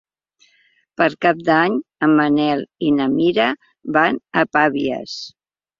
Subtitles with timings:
[1.01, 1.75] Per Cap d'Any
[2.07, 3.47] en Manel i na Mira
[4.01, 5.19] van a Pavies.